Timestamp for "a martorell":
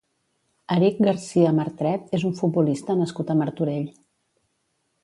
3.35-3.87